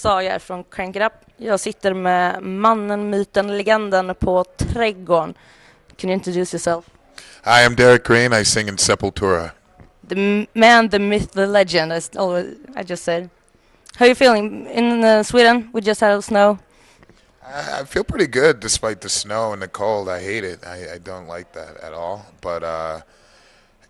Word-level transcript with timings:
sa 0.00 0.22
jag 0.22 0.42
från 0.42 0.64
Crank 0.64 0.96
It 0.96 1.02
Up. 1.02 1.12
Jag 1.36 1.60
sitter 1.60 1.94
med 1.94 2.42
mannen, 2.42 3.10
myten, 3.10 3.56
legenden 3.56 4.14
på 4.14 4.44
Trädgården. 4.44 5.34
Can 5.96 6.10
you 6.10 6.14
introduce 6.14 6.54
yourself? 6.54 6.84
Hi, 7.44 7.66
I'm 7.66 7.74
Derrick 7.74 8.04
Green. 8.04 8.32
I 8.32 8.44
sing 8.44 8.68
in 8.68 8.78
Sepultura. 8.78 9.50
The 10.08 10.46
man, 10.54 10.88
the 10.88 10.98
myth, 10.98 11.32
the 11.32 11.46
legend, 11.46 11.92
always, 12.16 12.46
I 12.76 12.82
just 12.82 13.04
said. 13.04 13.28
How 13.96 14.04
are 14.04 14.08
you 14.08 14.14
feeling 14.14 14.66
in 14.66 15.04
uh, 15.04 15.22
Sweden? 15.22 15.70
We 15.72 15.80
just 15.80 16.00
had 16.00 16.24
snow. 16.24 16.58
I, 17.42 17.80
I 17.80 17.84
feel 17.84 18.04
pretty 18.04 18.26
good 18.26 18.60
despite 18.60 19.00
the 19.00 19.08
snow 19.08 19.52
and 19.52 19.62
the 19.62 19.68
cold. 19.68 20.08
I 20.08 20.20
hate 20.20 20.44
it. 20.44 20.66
I, 20.66 20.94
I 20.94 20.98
don't 20.98 21.28
like 21.28 21.52
that 21.52 21.76
at 21.82 21.92
all. 21.92 22.24
But 22.40 22.62
uh, 22.62 23.00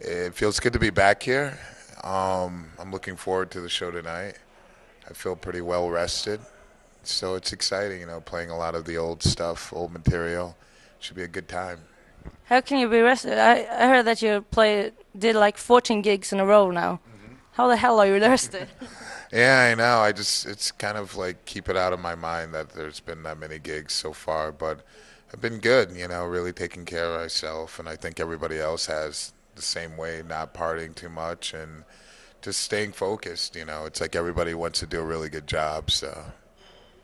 it 0.00 0.34
feels 0.34 0.60
good 0.60 0.72
to 0.72 0.80
be 0.80 0.90
back 0.90 1.22
here. 1.22 1.58
Um, 2.02 2.66
I'm 2.78 2.90
looking 2.90 3.16
forward 3.16 3.50
to 3.52 3.60
the 3.60 3.68
show 3.68 3.90
tonight. 3.90 4.34
I 5.10 5.12
feel 5.12 5.36
pretty 5.36 5.60
well 5.60 5.90
rested. 5.90 6.40
So 7.02 7.34
it's 7.34 7.52
exciting, 7.52 8.00
you 8.00 8.06
know, 8.06 8.20
playing 8.20 8.50
a 8.50 8.56
lot 8.56 8.74
of 8.74 8.84
the 8.84 8.96
old 8.96 9.22
stuff, 9.22 9.72
old 9.72 9.92
material. 9.92 10.56
Should 11.00 11.16
be 11.16 11.22
a 11.22 11.28
good 11.28 11.48
time. 11.48 11.80
How 12.44 12.60
can 12.60 12.78
you 12.78 12.88
be 12.88 13.00
rested? 13.00 13.38
I, 13.38 13.66
I 13.70 13.88
heard 13.88 14.04
that 14.04 14.22
you 14.22 14.44
play 14.50 14.92
did 15.18 15.34
like 15.34 15.56
14 15.56 16.02
gigs 16.02 16.32
in 16.32 16.40
a 16.40 16.46
row 16.46 16.70
now. 16.70 17.00
Mm-hmm. 17.08 17.34
How 17.52 17.68
the 17.68 17.76
hell 17.76 17.98
are 17.98 18.06
you 18.06 18.18
rested? 18.18 18.68
Yeah, 19.32 19.70
I 19.70 19.74
know. 19.76 20.00
I 20.00 20.10
just 20.10 20.44
it's 20.44 20.72
kind 20.72 20.98
of 20.98 21.16
like 21.16 21.44
keep 21.44 21.68
it 21.68 21.76
out 21.76 21.92
of 21.92 22.00
my 22.00 22.16
mind 22.16 22.52
that 22.52 22.70
there's 22.70 22.98
been 22.98 23.22
that 23.22 23.38
many 23.38 23.60
gigs 23.60 23.92
so 23.92 24.12
far, 24.12 24.50
but 24.50 24.84
I've 25.32 25.40
been 25.40 25.58
good, 25.58 25.92
you 25.92 26.08
know, 26.08 26.26
really 26.26 26.52
taking 26.52 26.84
care 26.84 27.14
of 27.14 27.20
myself 27.20 27.78
and 27.78 27.88
I 27.88 27.94
think 27.94 28.18
everybody 28.18 28.58
else 28.58 28.86
has 28.86 29.32
the 29.54 29.62
same 29.62 29.96
way, 29.96 30.22
not 30.26 30.52
partying 30.52 30.96
too 30.96 31.08
much 31.08 31.54
and 31.54 31.84
just 32.42 32.60
staying 32.60 32.92
focused, 32.92 33.56
you 33.56 33.64
know. 33.64 33.84
It's 33.86 34.00
like 34.00 34.16
everybody 34.16 34.54
wants 34.54 34.80
to 34.80 34.86
do 34.86 35.00
a 35.00 35.04
really 35.04 35.28
good 35.28 35.46
job, 35.46 35.90
so 35.90 36.24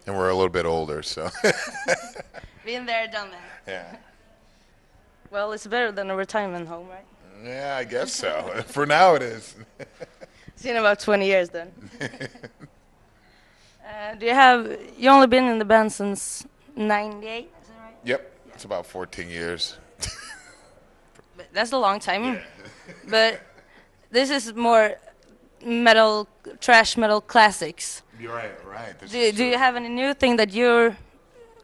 and 0.06 0.16
we're 0.16 0.28
a 0.30 0.34
little 0.34 0.48
bit 0.50 0.66
older, 0.66 1.02
so 1.02 1.28
Been 2.64 2.86
there, 2.86 3.06
done 3.08 3.30
that. 3.30 3.62
yeah. 3.66 3.96
Well, 5.30 5.52
it's 5.52 5.66
better 5.66 5.92
than 5.92 6.10
a 6.10 6.16
retirement 6.16 6.68
home, 6.68 6.88
right? 6.88 7.04
Yeah, 7.44 7.76
I 7.78 7.84
guess 7.84 8.12
so. 8.12 8.62
For 8.66 8.86
now 8.86 9.14
it 9.14 9.22
is. 9.22 9.54
It's 10.48 10.64
in 10.64 10.76
about 10.76 11.00
20 11.00 11.26
years 11.26 11.50
then. 11.50 11.70
uh, 13.86 14.14
do 14.18 14.26
you 14.26 14.32
have, 14.34 14.78
you 14.96 15.10
only 15.10 15.26
been 15.26 15.44
in 15.44 15.58
the 15.58 15.64
band 15.64 15.92
since 15.92 16.46
98? 16.76 17.50
Is 17.62 17.68
that 17.68 17.74
right? 17.82 17.94
yep. 18.04 18.32
It's 18.54 18.64
about 18.64 18.86
14 18.86 19.28
years. 19.28 19.76
But 21.36 21.46
That's 21.52 21.72
a 21.72 21.76
long 21.78 22.00
time. 22.00 22.24
Yeah. 22.24 22.42
but 23.10 23.40
this 24.10 24.30
is 24.30 24.54
more 24.54 24.94
metal, 25.64 26.28
thrash 26.60 26.96
metal 26.96 27.20
classics. 27.20 28.02
You're 28.18 28.34
right, 28.34 28.52
right. 28.66 28.94
Do, 29.08 29.32
do 29.32 29.44
you 29.44 29.58
have 29.58 29.76
any 29.76 29.88
new 29.88 30.14
thing 30.14 30.36
that 30.36 30.52
you're 30.52 30.96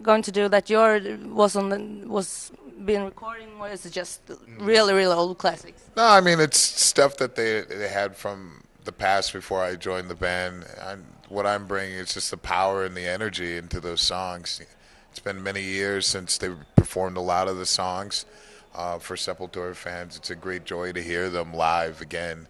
going 0.03 0.23
to 0.23 0.33
do 0.33 0.49
that 0.49 0.69
your 0.69 1.01
was 1.25 1.57
on 1.57 1.69
the, 1.69 2.09
was 2.09 2.53
being 2.85 3.05
recording, 3.05 3.49
or 3.61 3.69
is 3.69 3.87
it 3.87 3.93
just 3.93 4.21
really, 4.59 4.93
really 4.93 5.15
old 5.15 5.39
classics? 5.39 5.83
No, 5.97 6.05
I 6.05 6.21
mean 6.21 6.41
it's 6.41 6.59
stuff 6.59 7.17
that 7.19 7.37
they 7.37 7.63
they 7.63 7.89
had 7.89 8.17
from 8.17 8.63
the 8.85 8.93
past 8.93 9.33
before 9.33 9.63
I 9.63 9.77
joined 9.77 10.09
the 10.11 10.15
band. 10.15 10.65
And 10.81 11.05
what 11.29 11.47
I'm 11.47 11.67
bringing 11.67 11.99
is 11.99 12.15
just 12.15 12.31
the 12.31 12.37
power 12.37 12.85
and 12.85 12.97
the 12.97 13.07
energy 13.07 13.57
into 13.57 13.81
those 13.81 14.01
songs. 14.01 14.61
It's 15.11 15.21
been 15.21 15.43
many 15.43 15.63
years 15.63 16.07
since 16.07 16.39
they 16.39 16.51
performed 16.75 17.17
a 17.17 17.21
lot 17.21 17.49
of 17.49 17.59
the 17.59 17.67
songs 17.67 18.25
uh, 18.75 18.99
for 18.99 19.17
Sepultura 19.17 19.75
fans. 19.75 20.17
It's 20.17 20.31
a 20.31 20.35
great 20.35 20.65
joy 20.65 20.93
to 20.93 21.03
hear 21.03 21.31
them 21.31 21.53
live 21.55 22.01
again. 22.01 22.49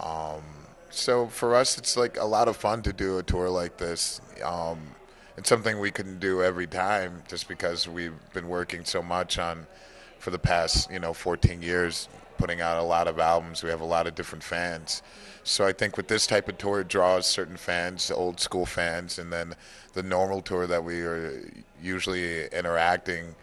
Um, 0.00 0.42
so 0.90 1.26
for 1.26 1.54
us, 1.54 1.78
it's 1.78 1.96
like 1.96 2.16
a 2.18 2.24
lot 2.24 2.48
of 2.48 2.56
fun 2.56 2.82
to 2.82 2.92
do 2.92 3.18
a 3.18 3.22
tour 3.22 3.48
like 3.48 3.76
this. 3.76 4.20
Um, 4.44 4.80
it's 5.36 5.48
something 5.48 5.78
we 5.78 5.90
couldn't 5.90 6.18
do 6.18 6.42
every 6.42 6.66
time 6.66 7.22
just 7.28 7.48
because 7.48 7.88
we've 7.88 8.14
been 8.32 8.48
working 8.48 8.84
so 8.84 9.02
much 9.02 9.38
on 9.38 9.66
for 10.18 10.30
the 10.30 10.38
past 10.38 10.90
you 10.90 10.98
know 10.98 11.12
14 11.12 11.62
years 11.62 12.08
putting 12.38 12.60
out 12.60 12.78
a 12.78 12.82
lot 12.82 13.06
of 13.06 13.18
albums 13.18 13.62
we 13.62 13.70
have 13.70 13.80
a 13.80 13.84
lot 13.84 14.06
of 14.06 14.14
different 14.14 14.42
fans 14.42 15.02
so 15.44 15.66
i 15.66 15.72
think 15.72 15.96
with 15.96 16.08
this 16.08 16.26
type 16.26 16.48
of 16.48 16.58
tour 16.58 16.80
it 16.80 16.88
draws 16.88 17.26
certain 17.26 17.56
fans 17.56 18.10
old 18.10 18.40
school 18.40 18.66
fans 18.66 19.18
and 19.18 19.32
then 19.32 19.54
the 19.92 20.02
normal 20.02 20.40
tour 20.40 20.66
that 20.66 20.82
we 20.82 21.00
are 21.02 21.42
usually 21.82 22.46
interacting 22.46 23.34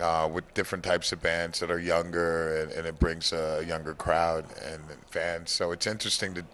uh, 0.00 0.28
with 0.32 0.52
different 0.54 0.84
types 0.84 1.12
of 1.12 1.20
bands 1.22 1.60
that 1.60 1.70
are 1.70 1.78
younger 1.78 2.62
and, 2.62 2.72
and 2.72 2.86
it 2.86 2.98
brings 2.98 3.32
a 3.32 3.64
younger 3.66 3.94
crowd 3.94 4.44
and 4.64 4.82
fans. 5.10 5.50
So 5.50 5.72
it's 5.72 5.86
interesting 5.86 6.34
to 6.34 6.44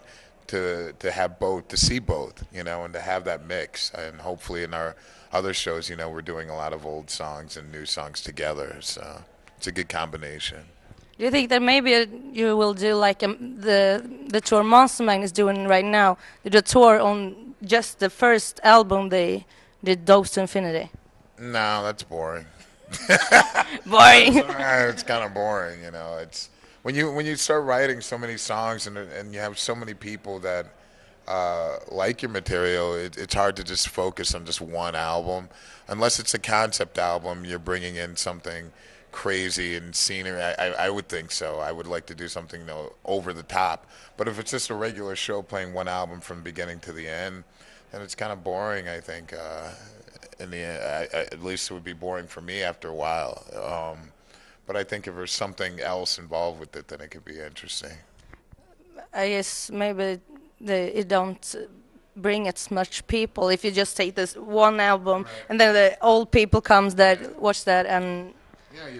to 0.48 0.94
to 0.98 1.10
have 1.10 1.38
both 1.38 1.68
to 1.68 1.76
see 1.76 1.98
both 1.98 2.42
you 2.52 2.64
know 2.64 2.84
and 2.84 2.94
to 2.94 3.00
have 3.00 3.24
that 3.24 3.46
mix. 3.46 3.90
And 3.90 4.20
hopefully 4.20 4.62
in 4.62 4.74
our 4.74 4.96
other 5.32 5.52
shows 5.54 5.88
you 5.90 5.96
know 5.96 6.08
we're 6.08 6.22
doing 6.22 6.50
a 6.50 6.56
lot 6.56 6.72
of 6.72 6.86
old 6.86 7.10
songs 7.10 7.56
and 7.56 7.70
new 7.70 7.86
songs 7.86 8.22
together. 8.22 8.78
So 8.80 9.22
it's 9.56 9.66
a 9.66 9.72
good 9.72 9.88
combination. 9.88 10.64
Do 11.18 11.24
you 11.24 11.30
think 11.32 11.48
that 11.50 11.62
maybe 11.62 12.06
you 12.32 12.56
will 12.56 12.74
do 12.74 12.94
like 12.94 13.22
um, 13.22 13.60
the 13.60 14.02
the 14.28 14.40
tour 14.40 14.62
Monster 14.62 15.04
Magnet 15.04 15.24
is 15.26 15.32
doing 15.32 15.66
right 15.66 15.84
now? 15.84 16.16
They 16.42 16.50
do 16.50 16.58
a 16.58 16.62
tour 16.62 17.00
on 17.00 17.54
just 17.64 17.98
the 17.98 18.08
first 18.08 18.60
album 18.62 19.08
they 19.08 19.44
did, 19.82 20.04
Dopes 20.04 20.30
to 20.30 20.40
Infinity. 20.40 20.90
no 21.38 21.82
that's 21.84 22.02
boring 22.02 22.46
Boring. 23.86 24.36
It's 24.36 25.02
kind 25.02 25.24
of 25.24 25.34
boring, 25.34 25.82
you 25.82 25.90
know. 25.90 26.18
It's 26.18 26.50
when 26.82 26.94
you 26.94 27.12
when 27.12 27.26
you 27.26 27.36
start 27.36 27.64
writing 27.64 28.00
so 28.00 28.16
many 28.16 28.36
songs 28.36 28.86
and 28.86 28.96
and 28.96 29.34
you 29.34 29.40
have 29.40 29.58
so 29.58 29.74
many 29.74 29.94
people 29.94 30.38
that 30.40 30.66
uh, 31.26 31.78
like 31.90 32.22
your 32.22 32.30
material, 32.30 32.94
it, 32.94 33.18
it's 33.18 33.34
hard 33.34 33.56
to 33.56 33.64
just 33.64 33.88
focus 33.88 34.34
on 34.34 34.46
just 34.46 34.60
one 34.60 34.94
album, 34.94 35.48
unless 35.88 36.18
it's 36.18 36.32
a 36.32 36.38
concept 36.38 36.98
album. 36.98 37.44
You're 37.44 37.58
bringing 37.58 37.96
in 37.96 38.16
something 38.16 38.72
crazy 39.12 39.74
and 39.76 39.94
scenery. 39.94 40.40
I, 40.40 40.52
I, 40.52 40.66
I 40.86 40.90
would 40.90 41.08
think 41.08 41.30
so. 41.30 41.58
I 41.58 41.72
would 41.72 41.86
like 41.86 42.06
to 42.06 42.14
do 42.14 42.28
something 42.28 42.60
you 42.60 42.66
know, 42.66 42.92
over 43.04 43.32
the 43.32 43.42
top. 43.42 43.86
But 44.16 44.28
if 44.28 44.38
it's 44.38 44.50
just 44.50 44.70
a 44.70 44.74
regular 44.74 45.16
show 45.16 45.42
playing 45.42 45.74
one 45.74 45.88
album 45.88 46.20
from 46.20 46.42
beginning 46.42 46.80
to 46.80 46.92
the 46.92 47.06
end, 47.06 47.44
then 47.92 48.00
it's 48.00 48.14
kind 48.14 48.32
of 48.32 48.42
boring. 48.42 48.88
I 48.88 49.00
think. 49.00 49.34
Uh, 49.34 49.70
in 50.40 50.50
the 50.50 50.64
I, 50.64 51.02
I, 51.16 51.20
at 51.32 51.42
least 51.42 51.70
it 51.70 51.74
would 51.74 51.84
be 51.84 51.92
boring 51.92 52.26
for 52.26 52.40
me 52.40 52.62
after 52.62 52.88
a 52.88 52.94
while. 52.94 53.44
Um, 53.54 54.12
but 54.66 54.76
I 54.76 54.84
think 54.84 55.06
if 55.06 55.14
there's 55.14 55.32
something 55.32 55.80
else 55.80 56.18
involved 56.18 56.60
with 56.60 56.76
it, 56.76 56.88
then 56.88 57.00
it 57.00 57.10
could 57.10 57.24
be 57.24 57.38
interesting. 57.40 57.92
I 59.14 59.28
guess 59.28 59.70
maybe 59.70 60.20
they 60.60 60.88
it 60.88 61.08
don't 61.08 61.54
bring 62.16 62.48
as 62.48 62.70
much 62.70 63.06
people 63.06 63.48
if 63.48 63.64
you 63.64 63.70
just 63.70 63.96
take 63.96 64.14
this 64.16 64.34
one 64.36 64.80
album 64.80 65.24
and 65.48 65.60
then 65.60 65.72
the 65.72 65.96
old 66.02 66.32
people 66.32 66.60
comes 66.60 66.96
that 66.96 67.40
watch 67.40 67.64
that 67.64 67.86
and 67.86 68.34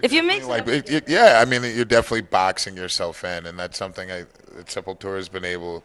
If 0.01 0.13
you 0.13 0.23
mix 0.23 0.45
like, 0.47 0.65
it- 0.67 0.89
it- 0.89 1.09
yeah, 1.09 1.39
I 1.41 1.45
mean, 1.45 1.63
you're 1.63 1.85
definitely 1.85 2.21
boxing 2.21 2.75
yourself 2.77 3.23
in, 3.23 3.45
and 3.45 3.59
that's 3.59 3.77
something 3.77 4.09
I, 4.11 4.19
that 4.55 4.67
Sepultura 4.67 5.17
has 5.17 5.29
been 5.29 5.45
able 5.45 5.83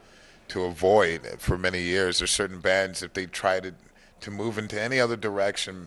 to 0.48 0.64
avoid 0.64 1.20
for 1.38 1.58
many 1.58 1.80
years. 1.82 2.18
There's 2.18 2.30
certain 2.30 2.60
bands 2.60 3.02
if 3.02 3.12
they 3.12 3.26
try 3.26 3.60
to 3.60 3.74
to 4.24 4.30
move 4.30 4.56
into 4.58 4.80
any 4.80 4.98
other 4.98 5.16
direction, 5.16 5.86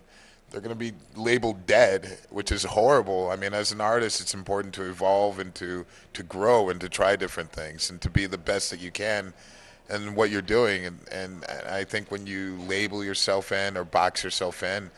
they're 0.50 0.62
going 0.62 0.70
to 0.70 0.76
be 0.76 0.94
labeled 1.16 1.66
dead, 1.66 2.20
which 2.30 2.52
is 2.52 2.64
horrible. 2.64 3.30
I 3.30 3.36
mean, 3.36 3.54
as 3.54 3.72
an 3.72 3.82
artist, 3.82 4.22
it's 4.22 4.36
important 4.36 4.74
to 4.76 4.84
evolve 4.84 5.40
and 5.40 5.54
to 5.56 5.86
to 6.14 6.24
grow 6.24 6.70
and 6.70 6.80
to 6.80 6.88
try 6.88 7.16
different 7.16 7.52
things 7.52 7.90
and 7.90 8.00
to 8.02 8.10
be 8.10 8.28
the 8.28 8.38
best 8.38 8.70
that 8.70 8.80
you 8.80 8.92
can 8.92 9.34
and 9.90 10.16
what 10.16 10.30
you're 10.30 10.42
doing. 10.42 10.86
And, 10.86 11.00
and 11.12 11.46
I 11.68 11.84
think 11.84 12.12
when 12.12 12.28
you 12.28 12.58
label 12.68 13.04
yourself 13.04 13.52
in 13.52 13.76
or 13.76 13.84
box 13.84 14.24
yourself 14.24 14.64
in, 14.64 14.92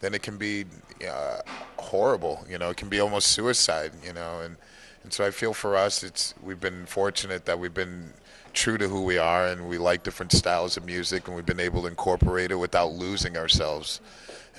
then 0.00 0.14
it 0.14 0.22
can 0.22 0.38
be 0.38 0.64
uh, 1.08 1.40
horrible. 1.76 2.44
You 2.48 2.58
know, 2.58 2.70
it 2.70 2.76
can 2.78 2.88
be 2.88 3.00
almost 3.00 3.28
suicide. 3.28 3.92
You 4.04 4.14
know, 4.14 4.40
and 4.40 4.56
and 5.04 5.12
so 5.12 5.24
I 5.24 5.30
feel 5.30 5.52
for 5.52 5.76
us, 5.76 6.02
it's 6.02 6.34
we've 6.42 6.60
been 6.60 6.86
fortunate 6.86 7.44
that 7.44 7.58
we've 7.58 7.74
been 7.74 8.14
true 8.56 8.78
to 8.78 8.88
who 8.88 9.02
we 9.02 9.18
are, 9.18 9.46
and 9.46 9.68
we 9.68 9.78
like 9.78 10.02
different 10.02 10.32
styles 10.32 10.76
of 10.76 10.84
music, 10.84 11.28
and 11.28 11.36
we've 11.36 11.46
been 11.46 11.60
able 11.60 11.82
to 11.82 11.88
incorporate 11.88 12.50
it 12.50 12.56
without 12.56 12.92
losing 12.92 13.36
ourselves. 13.36 14.00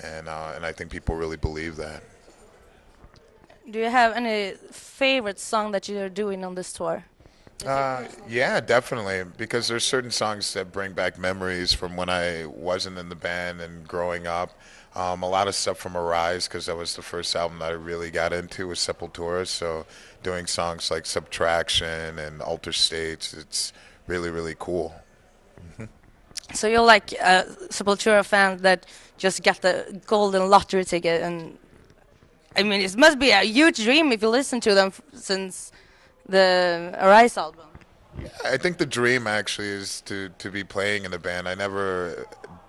And 0.02 0.28
uh, 0.28 0.52
and 0.54 0.64
I 0.64 0.72
think 0.72 0.90
people 0.90 1.16
really 1.16 1.36
believe 1.36 1.76
that. 1.76 2.02
do 3.70 3.78
you 3.78 3.90
have 3.90 4.14
any 4.14 4.54
favorite 4.70 5.38
song 5.38 5.72
that 5.72 5.88
you're 5.88 6.08
doing 6.08 6.44
on 6.44 6.54
this 6.54 6.72
tour? 6.72 7.04
Uh, 7.66 8.04
yeah, 8.28 8.60
definitely. 8.60 9.24
Because 9.36 9.68
there's 9.68 9.84
certain 9.84 10.10
songs 10.10 10.54
that 10.54 10.72
bring 10.72 10.92
back 10.92 11.18
memories 11.18 11.72
from 11.74 11.96
when 11.96 12.08
I 12.08 12.46
wasn't 12.46 12.98
in 12.98 13.08
the 13.08 13.16
band 13.16 13.60
and 13.60 13.86
growing 13.86 14.26
up. 14.26 14.58
Um, 14.94 15.22
a 15.22 15.28
lot 15.28 15.48
of 15.48 15.54
stuff 15.54 15.76
from 15.76 15.96
Arise, 15.96 16.48
because 16.48 16.66
that 16.66 16.76
was 16.76 16.96
the 16.96 17.02
first 17.02 17.36
album 17.36 17.58
that 17.58 17.70
I 17.70 17.74
really 17.74 18.10
got 18.10 18.32
into 18.32 18.68
with 18.68 18.78
Sepultura. 18.78 19.46
So 19.46 19.86
doing 20.22 20.46
songs 20.46 20.90
like 20.90 21.04
Subtraction 21.04 22.18
and 22.18 22.40
Altered 22.40 22.74
States, 22.74 23.34
it's 23.34 23.72
really, 24.08 24.30
really 24.30 24.56
cool. 24.58 24.92
So 26.54 26.66
you're 26.66 26.80
like 26.80 27.12
a 27.12 27.44
Sepultura 27.68 28.24
fan 28.24 28.58
that 28.62 28.86
just 29.18 29.42
got 29.42 29.60
the 29.60 30.00
golden 30.06 30.48
lottery 30.48 30.84
ticket, 30.84 31.22
and 31.22 31.58
I 32.56 32.62
mean, 32.62 32.80
it 32.80 32.96
must 32.96 33.18
be 33.18 33.30
a 33.30 33.42
huge 33.42 33.84
dream 33.84 34.12
if 34.12 34.22
you 34.22 34.30
listen 34.30 34.58
to 34.60 34.74
them 34.74 34.88
f- 34.88 35.02
since 35.12 35.70
the 36.26 36.94
Arise 36.98 37.36
album. 37.36 37.66
I 38.44 38.56
think 38.56 38.78
the 38.78 38.86
dream 38.86 39.26
actually 39.26 39.68
is 39.68 40.00
to, 40.02 40.30
to 40.38 40.50
be 40.50 40.64
playing 40.64 41.04
in 41.04 41.12
a 41.12 41.18
band. 41.18 41.48
I 41.48 41.54
never 41.54 42.26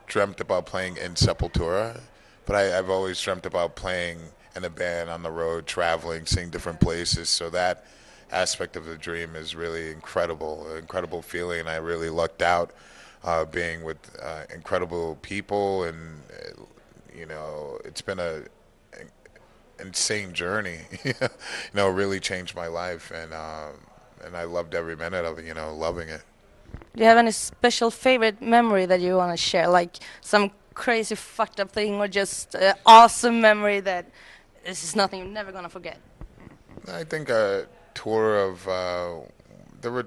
dreamt 0.07 0.41
about 0.41 0.65
playing 0.65 0.97
in 0.97 1.13
Sepultura, 1.13 2.01
but 2.45 2.55
I, 2.55 2.77
I've 2.77 2.89
always 2.89 3.19
dreamt 3.21 3.45
about 3.45 3.75
playing 3.75 4.19
in 4.55 4.65
a 4.65 4.69
band 4.69 5.09
on 5.09 5.23
the 5.23 5.31
road, 5.31 5.65
traveling, 5.65 6.25
seeing 6.25 6.49
different 6.49 6.81
places. 6.81 7.29
So 7.29 7.49
that 7.51 7.85
aspect 8.31 8.75
of 8.75 8.85
the 8.85 8.97
dream 8.97 9.35
is 9.35 9.55
really 9.55 9.91
incredible, 9.91 10.67
incredible 10.75 11.21
feeling. 11.21 11.67
I 11.67 11.77
really 11.77 12.09
lucked 12.09 12.41
out 12.41 12.71
uh, 13.23 13.45
being 13.45 13.83
with 13.83 13.97
uh, 14.21 14.43
incredible 14.53 15.17
people, 15.21 15.83
and 15.83 16.21
uh, 16.31 16.63
you 17.15 17.25
know, 17.25 17.79
it's 17.83 18.01
been 18.01 18.19
a 18.19 18.43
insane 19.79 20.33
journey. 20.33 20.79
you 21.03 21.13
know, 21.73 21.89
really 21.89 22.19
changed 22.19 22.55
my 22.55 22.67
life, 22.67 23.11
and 23.11 23.33
um, 23.33 23.73
and 24.23 24.35
I 24.35 24.43
loved 24.43 24.75
every 24.75 24.95
minute 24.95 25.25
of 25.25 25.39
it. 25.39 25.45
You 25.45 25.53
know, 25.53 25.75
loving 25.75 26.09
it. 26.09 26.21
Do 26.95 27.01
you 27.01 27.05
have 27.05 27.17
any 27.17 27.31
special 27.31 27.91
favorite 27.91 28.41
memory 28.41 28.85
that 28.85 28.99
you 28.99 29.15
want 29.15 29.31
to 29.31 29.37
share, 29.37 29.67
like 29.67 29.97
some 30.21 30.51
crazy 30.73 31.15
fucked 31.15 31.59
up 31.59 31.71
thing, 31.71 31.95
or 31.95 32.07
just 32.07 32.55
uh, 32.55 32.73
awesome 32.85 33.41
memory 33.41 33.79
that 33.81 34.05
this 34.65 34.83
is 34.83 34.95
nothing 34.95 35.19
you're 35.19 35.27
never 35.27 35.51
gonna 35.51 35.69
forget? 35.69 35.99
I 36.87 37.03
think 37.03 37.29
a 37.29 37.67
tour 38.03 38.37
of 38.37 38.67
uh, 38.67 39.15
there 39.81 39.91
were 39.91 40.05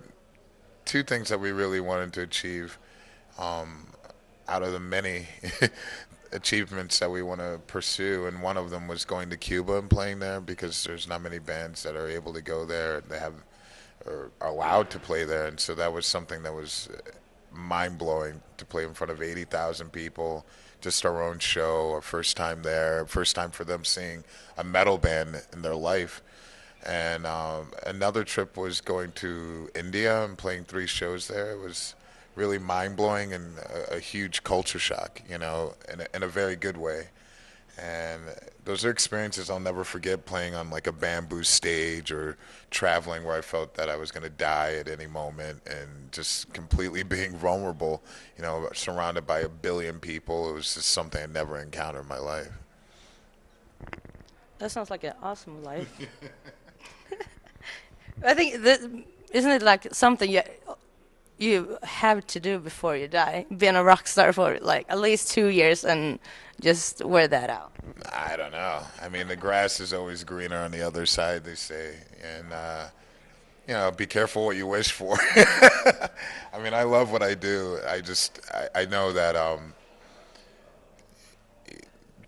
two 0.87 1.03
things 1.03 1.29
that 1.29 1.39
we 1.39 1.53
really 1.53 1.81
wanted 1.81 2.13
to 2.15 2.23
achieve 2.23 2.79
um, 3.39 3.87
out 4.49 4.63
of 4.63 4.73
the 4.73 4.81
many 4.81 5.27
achievements 6.33 6.99
that 7.01 7.11
we 7.11 7.23
want 7.23 7.41
to 7.41 7.61
pursue, 7.67 8.27
and 8.27 8.43
one 8.43 8.57
of 8.57 8.71
them 8.71 8.89
was 8.89 9.05
going 9.05 9.29
to 9.29 9.37
Cuba 9.37 9.77
and 9.77 9.91
playing 9.91 10.21
there 10.21 10.41
because 10.41 10.85
there's 10.85 11.07
not 11.07 11.21
many 11.21 11.39
bands 11.39 11.83
that 11.83 11.95
are 11.95 12.09
able 12.09 12.33
to 12.33 12.41
go 12.41 12.65
there. 12.65 13.03
They 13.03 13.19
have 13.19 13.35
are 14.07 14.31
allowed 14.41 14.91
to 14.91 14.99
play 14.99 15.25
there, 15.25 15.47
and 15.47 15.61
so 15.61 15.75
that 15.75 15.93
was 15.93 16.07
something 16.07 16.43
that 16.43 16.55
was 16.55 16.89
mind 17.53 17.99
blowing 17.99 18.41
to 18.57 18.65
play 18.65 18.85
in 18.85 18.95
front 18.95 19.11
of 19.11 19.21
80,000 19.21 19.91
people. 19.93 20.47
Just 20.81 21.05
our 21.05 21.23
own 21.23 21.39
show, 21.39 21.93
our 21.93 22.01
first 22.01 22.37
time 22.39 22.63
there, 22.63 23.05
first 23.07 23.37
time 23.37 23.51
for 23.51 23.65
them 23.65 23.85
seeing 23.85 24.25
a 24.57 24.65
metal 24.65 24.97
band 24.99 25.43
in 25.53 25.61
their 25.63 25.77
life. 25.77 26.23
And 26.85 27.27
um, 27.27 27.69
another 27.87 28.25
trip 28.25 28.57
was 28.57 28.81
going 28.81 29.13
to 29.13 29.71
India 29.75 30.25
and 30.25 30.37
playing 30.37 30.65
three 30.65 30.87
shows 30.87 31.29
there. 31.29 31.53
It 31.53 31.61
was 31.61 31.95
really 32.35 32.59
mind 32.59 32.97
blowing 32.97 33.33
and 33.33 33.59
a, 33.59 33.97
a, 33.97 33.99
huge 34.01 34.43
culture 34.43 34.79
shock, 34.79 35.21
you 35.29 35.39
know, 35.39 35.75
in 35.93 36.01
a, 36.01 36.07
in 36.15 36.23
a 36.23 36.29
very 36.29 36.57
good 36.57 36.77
way. 36.77 37.09
And 37.79 38.23
those 38.65 38.85
are 38.85 38.91
experiences 38.91 39.49
I'll 39.49 39.61
never 39.61 39.85
forget 39.85 40.27
playing 40.27 40.55
on 40.55 40.71
like 40.71 40.87
a 40.87 40.93
bamboo 40.93 41.43
stage 41.43 42.11
or 42.13 42.37
traveling 42.71 43.25
where 43.25 43.37
I 43.37 43.41
felt 43.41 43.75
that 43.75 43.89
I 43.89 43.97
was 43.97 44.11
going 44.11 44.25
to 44.25 44.31
die 44.31 44.75
at 44.75 44.89
any 44.89 45.07
moment 45.07 45.63
and 45.67 46.13
just 46.13 46.53
completely 46.53 47.03
being 47.03 47.37
vulnerable, 47.37 48.03
you 48.37 48.43
know, 48.43 48.69
surrounded 48.73 49.27
by 49.27 49.41
a 49.41 49.49
billion 49.49 50.01
people. 50.01 50.51
It 50.51 50.55
was 50.55 50.75
just 50.75 50.89
something 50.89 51.23
I 51.23 51.27
never 51.27 51.59
encountered 51.59 52.03
in 52.03 52.09
my 52.09 52.19
life. 52.19 52.53
That 54.59 54.71
sounds 54.71 54.91
like 54.91 55.05
an 55.05 55.15
awesome 55.23 55.63
life. 55.65 55.89
I 58.25 58.35
think 58.35 58.63
that 58.63 58.81
isn't 59.33 59.51
it 59.51 59.63
like 59.63 59.93
something 59.95 60.31
you 60.31 60.43
you 61.39 61.79
have 61.83 62.27
to 62.29 62.41
do 62.41 62.59
before 62.59 62.97
you 62.97 63.09
die? 63.09 63.47
Being 63.57 63.75
a 63.75 63.83
rock 63.83 64.07
star 64.07 64.33
for 64.33 64.59
like 64.61 64.87
at 64.89 64.99
least 64.99 65.33
two 65.33 65.47
years 65.47 65.85
and 65.85 66.19
just 66.61 67.05
wear 67.05 67.27
that 67.29 67.51
out. 67.51 67.73
I 68.13 68.37
don't 68.37 68.53
know. 68.53 68.81
I 69.01 69.09
mean, 69.09 69.27
the 69.27 69.37
grass 69.37 69.81
is 69.81 69.93
always 69.93 70.23
greener 70.23 70.59
on 70.59 70.71
the 70.71 70.83
other 70.83 71.07
side, 71.07 71.45
they 71.45 71.57
say, 71.57 71.97
and 72.23 72.53
uh, 72.53 72.87
you 73.67 73.75
know, 73.75 73.91
be 73.91 74.07
careful 74.07 74.45
what 74.47 74.57
you 74.57 74.67
wish 74.67 74.93
for. 74.93 75.17
I 76.55 76.61
mean, 76.63 76.75
I 76.75 76.85
love 76.85 77.11
what 77.11 77.23
I 77.23 77.35
do. 77.35 77.79
I 77.89 78.01
just 78.01 78.41
I, 78.53 78.83
I 78.83 78.85
know 78.87 79.13
that 79.13 79.35
um, 79.35 79.75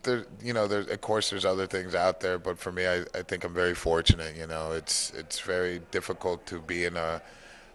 there, 0.05 0.27
you 0.43 0.53
know, 0.53 0.67
there's 0.67 0.89
of 0.89 1.01
course 1.01 1.31
there's 1.31 1.45
other 1.45 1.67
things 1.67 1.95
out 1.95 2.21
there, 2.21 2.39
but 2.39 2.59
for 2.59 2.73
me, 2.73 2.87
I, 2.87 3.01
I 3.15 3.23
think 3.23 3.45
I'm 3.45 3.55
very 3.55 3.75
fortunate. 3.75 4.37
You 4.37 4.47
know, 4.47 4.73
it's 4.73 5.11
it's 5.11 5.41
very 5.41 5.81
difficult 5.91 6.47
to 6.47 6.61
be 6.61 6.85
in 6.85 6.97
a 6.97 7.21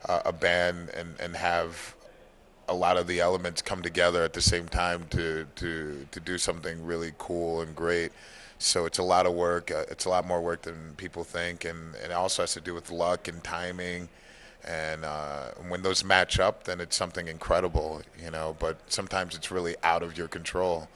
a 0.05 0.31
band 0.31 0.89
and 0.89 1.15
and 1.19 1.35
have 1.35 1.95
a 2.69 2.73
lot 2.73 2.97
of 2.97 3.07
the 3.07 3.19
elements 3.19 3.61
come 3.61 3.81
together 3.81 4.23
at 4.23 4.33
the 4.33 4.41
same 4.41 4.67
time 4.67 5.05
to 5.09 5.45
to 5.55 6.07
to 6.11 6.19
do 6.19 6.37
something 6.37 6.85
really 6.85 7.11
cool 7.17 7.61
and 7.61 7.75
great. 7.75 8.11
So 8.59 8.85
it's 8.85 8.99
a 8.99 9.03
lot 9.03 9.25
of 9.25 9.33
work. 9.33 9.71
Uh, 9.71 9.85
it's 9.89 10.05
a 10.05 10.09
lot 10.09 10.27
more 10.27 10.41
work 10.41 10.63
than 10.63 10.93
people 10.97 11.23
think, 11.23 11.65
and, 11.65 11.95
and 11.95 12.11
it 12.11 12.11
also 12.11 12.43
has 12.43 12.53
to 12.53 12.61
do 12.61 12.73
with 12.73 12.91
luck 12.91 13.27
and 13.29 13.41
timing. 13.43 14.09
And 14.65 15.05
uh, 15.05 15.51
when 15.69 15.81
those 15.81 16.03
match 16.03 16.39
up, 16.39 16.65
then 16.65 16.81
it's 16.81 16.95
something 16.95 17.27
incredible, 17.29 18.01
you 18.21 18.29
know. 18.29 18.55
But 18.59 18.77
sometimes 18.91 19.35
it's 19.35 19.49
really 19.49 19.75
out 19.83 20.03
of 20.03 20.17
your 20.17 20.27
control, 20.27 20.89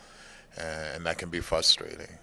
and 0.58 1.06
that 1.06 1.18
can 1.18 1.30
be 1.30 1.40
frustrating. 1.40 2.20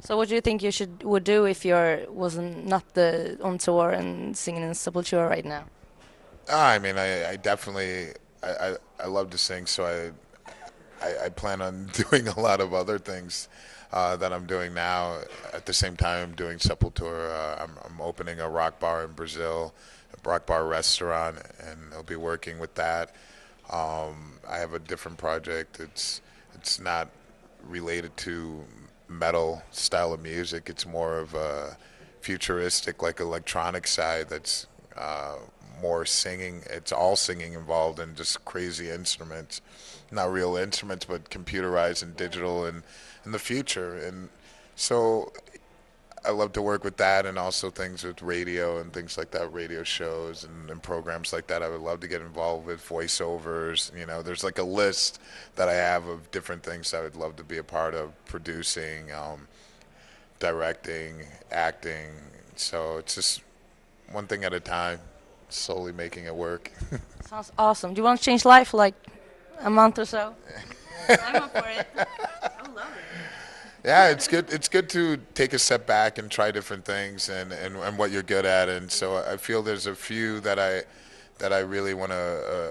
So, 0.00 0.16
what 0.16 0.28
do 0.28 0.34
you 0.34 0.40
think 0.40 0.62
you 0.62 0.70
should 0.70 1.02
would 1.02 1.24
do 1.24 1.44
if 1.44 1.64
you 1.64 2.06
wasn't 2.08 2.66
not 2.66 2.94
the 2.94 3.38
on 3.42 3.58
tour 3.58 3.90
and 3.90 4.36
singing 4.36 4.62
in 4.62 4.70
Sepultura 4.70 5.28
right 5.28 5.44
now? 5.44 5.64
Ah, 6.50 6.70
I 6.70 6.78
mean, 6.78 6.98
I, 6.98 7.30
I 7.30 7.36
definitely 7.36 8.12
I, 8.42 8.48
I, 8.48 8.76
I 9.00 9.06
love 9.06 9.30
to 9.30 9.38
sing, 9.38 9.66
so 9.66 9.84
I, 9.84 11.04
I, 11.04 11.26
I 11.26 11.28
plan 11.28 11.62
on 11.62 11.90
doing 12.10 12.28
a 12.28 12.38
lot 12.38 12.60
of 12.60 12.74
other 12.74 12.98
things 12.98 13.48
uh, 13.92 14.16
that 14.16 14.32
I'm 14.32 14.46
doing 14.46 14.74
now. 14.74 15.18
At 15.52 15.66
the 15.66 15.72
same 15.72 15.96
time, 15.96 16.30
I'm 16.30 16.34
doing 16.34 16.58
Sepultura. 16.58 17.30
Uh, 17.30 17.62
I'm, 17.62 17.70
I'm 17.84 18.00
opening 18.00 18.40
a 18.40 18.48
rock 18.48 18.80
bar 18.80 19.04
in 19.04 19.12
Brazil, 19.12 19.74
a 20.12 20.28
rock 20.28 20.46
bar 20.46 20.66
restaurant, 20.66 21.38
and 21.60 21.78
I'll 21.92 22.02
be 22.02 22.16
working 22.16 22.58
with 22.58 22.74
that. 22.74 23.14
Um, 23.70 24.40
I 24.48 24.58
have 24.58 24.74
a 24.74 24.78
different 24.78 25.18
project. 25.18 25.78
It's 25.78 26.20
it's 26.54 26.80
not 26.80 27.08
related 27.66 28.16
to 28.18 28.64
metal 29.08 29.62
style 29.70 30.12
of 30.12 30.22
music. 30.22 30.68
It's 30.68 30.86
more 30.86 31.18
of 31.18 31.34
a 31.34 31.76
futuristic, 32.20 33.02
like 33.02 33.20
electronic 33.20 33.86
side 33.86 34.28
that's 34.28 34.66
uh, 34.96 35.36
more 35.80 36.04
singing. 36.04 36.62
It's 36.70 36.92
all 36.92 37.16
singing 37.16 37.52
involved 37.54 37.98
and 37.98 38.16
just 38.16 38.44
crazy 38.44 38.90
instruments, 38.90 39.60
not 40.10 40.32
real 40.32 40.56
instruments, 40.56 41.04
but 41.04 41.30
computerized 41.30 42.02
and 42.02 42.16
digital 42.16 42.64
and 42.64 42.82
in 43.24 43.32
the 43.32 43.38
future. 43.38 43.96
And 43.96 44.28
so 44.76 45.32
I 46.24 46.30
love 46.30 46.52
to 46.52 46.62
work 46.62 46.84
with 46.84 46.96
that 46.98 47.26
and 47.26 47.38
also 47.38 47.70
things 47.70 48.04
with 48.04 48.22
radio 48.22 48.78
and 48.78 48.92
things 48.92 49.18
like 49.18 49.32
that, 49.32 49.52
radio 49.52 49.82
shows 49.82 50.44
and, 50.44 50.70
and, 50.70 50.80
programs 50.80 51.32
like 51.32 51.48
that. 51.48 51.62
I 51.62 51.68
would 51.68 51.80
love 51.80 52.00
to 52.00 52.08
get 52.08 52.20
involved 52.20 52.66
with 52.66 52.80
voiceovers. 52.86 53.96
You 53.98 54.06
know, 54.06 54.22
there's 54.22 54.44
like 54.44 54.58
a 54.58 54.62
list 54.62 55.20
that 55.56 55.68
I 55.68 55.74
have 55.74 56.06
of 56.06 56.30
different 56.30 56.62
things 56.62 56.94
I 56.94 57.00
would 57.00 57.16
love 57.16 57.36
to 57.36 57.44
be 57.44 57.58
a 57.58 57.64
part 57.64 57.94
of, 57.94 58.12
producing, 58.26 59.10
um, 59.12 59.48
directing, 60.38 61.24
acting. 61.50 62.10
So 62.54 62.98
it's 62.98 63.16
just 63.16 63.42
one 64.12 64.26
thing 64.28 64.44
at 64.44 64.52
a 64.52 64.60
time 64.60 65.00
slowly 65.48 65.92
making 65.92 66.24
it 66.24 66.34
work. 66.34 66.70
Sounds 67.26 67.52
awesome. 67.58 67.94
Do 67.94 68.00
you 68.00 68.04
want 68.04 68.18
to 68.18 68.24
change 68.24 68.44
life 68.44 68.74
like 68.74 68.94
a 69.60 69.70
month 69.70 69.98
or 69.98 70.04
so? 70.04 70.34
I'm 71.08 71.42
up 71.42 71.52
for 71.52 71.68
it. 71.68 71.86
I 73.84 73.88
love 73.88 74.04
it. 74.04 74.08
Yeah, 74.08 74.10
it's 74.10 74.28
good. 74.28 74.52
It's 74.52 74.68
good 74.68 74.88
to 74.90 75.18
take 75.34 75.52
a 75.52 75.58
step 75.58 75.86
back 75.86 76.18
and 76.18 76.30
try 76.30 76.50
different 76.50 76.84
things 76.84 77.28
and, 77.28 77.52
and, 77.52 77.76
and 77.76 77.98
what 77.98 78.10
you're 78.10 78.22
good 78.22 78.46
at. 78.46 78.68
And 78.68 78.90
so 78.90 79.16
I 79.16 79.36
feel 79.36 79.62
there's 79.62 79.86
a 79.86 79.94
few 79.94 80.40
that 80.40 80.58
I 80.58 80.82
that 81.38 81.52
I 81.52 81.60
really 81.60 81.94
want 81.94 82.12
to 82.12 82.16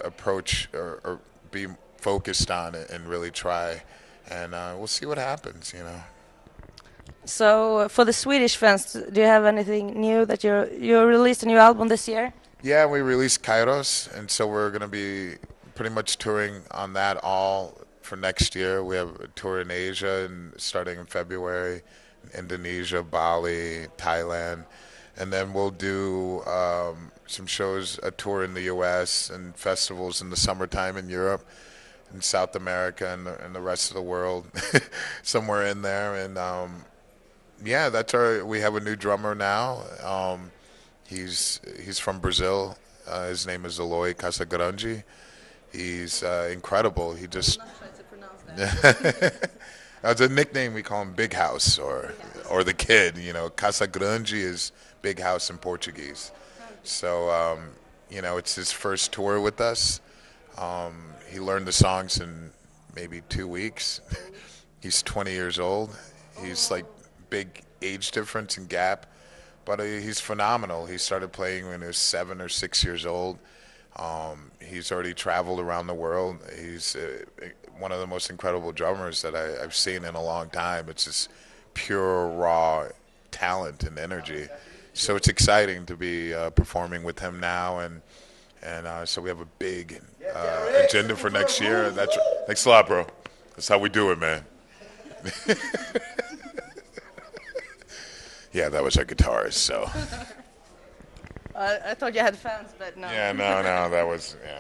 uh, 0.03 0.08
approach 0.08 0.70
or, 0.74 1.01
or, 1.03 1.20
be 1.51 1.68
focused 1.98 2.50
on 2.50 2.74
and 2.75 3.06
really 3.06 3.30
try. 3.30 3.84
And 4.30 4.56
uh, 4.56 4.75
we'll 4.77 4.88
see 4.88 5.06
what 5.06 5.18
happens. 5.18 5.74
You 5.75 5.84
know. 5.84 6.01
So 7.25 7.89
for 7.89 8.06
the 8.06 8.13
Swedish 8.13 8.56
fans, 8.56 8.94
do 8.94 9.20
you 9.20 9.27
have 9.27 9.46
anything 9.46 10.00
new 10.00 10.25
that 10.25 10.44
you 10.44 10.70
you 10.80 11.03
released 11.03 11.44
a 11.44 11.46
new 11.46 11.58
album 11.58 11.89
this 11.89 12.08
year? 12.08 12.34
Yeah, 12.63 12.86
we 12.86 13.01
released 13.01 13.44
Kairos, 13.44 14.08
and 14.15 14.30
so 14.30 14.48
we're 14.48 14.70
going 14.70 14.82
to 14.82 14.88
be 14.88 15.38
pretty 15.75 15.94
much 15.94 16.18
touring 16.18 16.62
on 16.72 16.94
that 16.94 17.18
all 17.24 17.80
for 18.01 18.15
next 18.15 18.55
year. 18.55 18.84
We 18.84 18.96
have 18.96 19.20
a 19.20 19.27
tour 19.27 19.62
in 19.62 19.72
Asia 19.72 20.25
and 20.25 20.53
starting 20.60 21.00
in 21.00 21.05
February, 21.05 21.81
Indonesia, 22.38 23.03
Bali, 23.03 23.88
Thailand, 23.98 24.65
and 25.17 25.31
then 25.31 25.53
we'll 25.53 25.72
do 25.72 26.41
um, 26.43 27.12
some 27.27 27.46
shows, 27.46 28.00
a 28.03 28.12
tour 28.12 28.43
in 28.43 28.53
the 28.53 28.63
U.S. 28.63 29.29
and 29.29 29.55
festivals 29.55 30.22
in 30.22 30.29
the 30.29 30.38
summertime 30.38 30.98
in 30.98 31.10
Europe, 31.10 31.46
in 32.13 32.22
South 32.22 32.55
America, 32.55 33.08
and 33.13 33.25
the, 33.25 33.43
and 33.43 33.53
the 33.55 33.62
rest 33.62 33.89
of 33.89 33.96
the 33.96 34.01
world, 34.01 34.46
somewhere 35.24 35.65
in 35.65 35.81
there. 35.81 36.15
And 36.15 36.38
um, 36.38 36.86
yeah, 37.63 37.89
that's 37.89 38.13
our. 38.13 38.46
We 38.46 38.60
have 38.62 38.75
a 38.75 38.79
new 38.79 38.96
drummer 38.96 39.36
now. 39.36 39.84
Um, 40.03 40.51
He's 41.12 41.60
he's 41.84 42.00
from 42.00 42.20
Brazil. 42.20 42.77
Uh, 43.05 43.27
his 43.27 43.46
name 43.46 43.65
is 43.65 43.77
Eloy 43.77 44.13
Casagrande. 44.13 45.03
He's 45.71 46.23
uh, 46.23 46.49
incredible. 46.51 47.13
He 47.13 47.27
just. 47.27 47.59
That's 50.01 50.19
a 50.19 50.27
nickname 50.27 50.73
we 50.73 50.81
call 50.81 51.03
him 51.03 51.13
Big 51.13 51.33
House 51.33 51.77
or 51.77 52.13
or 52.49 52.63
the 52.63 52.73
Kid. 52.73 53.17
You 53.17 53.33
know, 53.33 53.49
Casa 53.49 53.87
Grande 53.87 54.33
is 54.33 54.71
Big 55.01 55.19
House 55.19 55.49
in 55.49 55.57
Portuguese. 55.57 56.31
So 56.83 57.29
um, 57.29 57.59
you 58.09 58.21
know, 58.21 58.37
it's 58.37 58.55
his 58.55 58.71
first 58.71 59.13
tour 59.13 59.39
with 59.39 59.61
us. 59.61 60.01
Um, 60.57 61.13
he 61.29 61.39
learned 61.39 61.65
the 61.65 61.71
songs 61.71 62.19
in 62.19 62.51
maybe 62.95 63.21
two 63.29 63.47
weeks. 63.47 64.01
he's 64.81 65.01
20 65.03 65.31
years 65.31 65.59
old. 65.59 65.95
He's 66.43 66.69
like 66.69 66.85
big 67.29 67.61
age 67.81 68.11
difference 68.11 68.57
and 68.57 68.67
gap, 68.67 69.05
but 69.65 69.79
uh, 69.79 69.83
he's 69.83 70.19
phenomenal. 70.19 70.85
He 70.85 70.97
started 70.97 71.31
playing 71.31 71.67
when 71.67 71.81
he 71.81 71.87
was 71.87 71.97
seven 71.97 72.41
or 72.41 72.49
six 72.49 72.83
years 72.83 73.05
old. 73.05 73.39
Um, 73.98 74.51
he's 74.60 74.91
already 74.91 75.13
traveled 75.13 75.60
around 75.60 75.88
the 75.88 75.93
world. 75.93 76.39
He's 76.60 76.95
uh, 76.95 77.24
one 77.77 77.91
of 77.91 78.00
the 78.00 78.07
most 78.07 78.29
incredible 78.29 78.71
drummers 78.71 79.21
that 79.21 79.36
I, 79.36 79.62
I've 79.63 79.75
seen 79.75 80.05
in 80.05 80.15
a 80.15 80.24
long 80.24 80.50
time. 80.50 80.88
It's 80.89 81.05
just 81.05 81.29
pure 81.74 82.27
raw 82.27 82.88
talent 83.31 83.83
and 83.83 83.98
energy. 83.98 84.48
So 84.93 85.15
it's 85.15 85.27
exciting 85.27 85.86
to 85.86 85.95
be 85.95 86.33
uh, 86.33 86.50
performing 86.51 87.03
with 87.03 87.19
him 87.19 87.39
now, 87.39 87.79
and 87.79 88.01
and 88.62 88.86
uh, 88.86 89.05
so 89.05 89.21
we 89.21 89.29
have 89.29 89.39
a 89.39 89.48
big 89.57 90.01
uh, 90.33 90.67
agenda 90.86 91.15
for 91.15 91.29
next 91.29 91.62
year. 91.62 91.89
That's 91.91 92.17
thanks 92.45 92.65
a 92.65 92.69
lot, 92.69 92.88
bro. 92.88 93.07
That's 93.55 93.67
how 93.67 93.77
we 93.77 93.89
do 93.89 94.12
it, 94.12 94.19
man. 94.19 94.43
yeah, 98.51 98.69
that 98.69 98.83
was 98.83 98.98
our 98.98 99.05
guitarist. 99.05 99.53
So 99.53 99.89
I 101.62 101.94
thought 101.94 102.13
you 102.13 102.22
had 102.22 102.38
fans, 102.38 102.74
but 102.77 102.98
no. 102.98 103.08
Yeah, 103.08 103.32
no, 103.32 103.62
no, 103.62 103.89
that 103.91 104.08
was 104.08 104.36
yeah. 104.44 104.60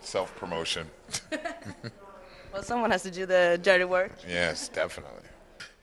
Self 0.00 0.34
promotion. 0.36 0.86
well, 2.52 2.62
someone 2.62 2.90
has 2.90 3.02
to 3.02 3.10
do 3.10 3.26
the 3.26 3.58
dirty 3.62 3.84
work. 3.84 4.12
Yes, 4.26 4.68
definitely. 4.68 5.22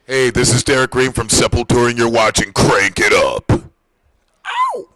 Hey, 0.08 0.30
this 0.30 0.54
is 0.54 0.64
Derrick 0.64 0.92
Green 0.92 1.12
from 1.12 1.28
Sepultura, 1.28 1.90
and 1.90 1.98
you're 1.98 2.10
watching 2.10 2.54
Crank 2.54 3.00
It 3.00 3.14
Up. 3.14 3.52
Ow! 4.46 4.88